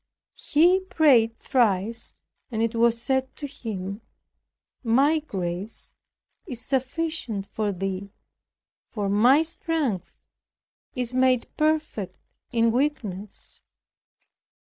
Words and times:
He 0.51 0.79
prayed 0.79 1.37
thrice, 1.37 2.15
and 2.49 2.63
it 2.63 2.73
was 2.73 2.99
said 2.99 3.35
to 3.35 3.45
him, 3.45 4.01
"My 4.83 5.19
grace 5.19 5.93
is 6.47 6.59
sufficient 6.59 7.45
for 7.45 7.71
thee; 7.71 8.09
for 8.89 9.09
my 9.09 9.43
strength 9.43 10.17
is 10.95 11.13
made 11.13 11.45
perfect 11.55 12.15
in 12.51 12.71
weakness." 12.71 13.61